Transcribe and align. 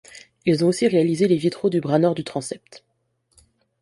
Ils 0.47 0.65
ont 0.65 0.69
aussi 0.69 0.87
réalisé 0.87 1.27
les 1.27 1.35
vitraux 1.37 1.69
du 1.69 1.79
bras 1.79 1.99
nord 1.99 2.15
du 2.15 2.23
transept. 2.23 2.83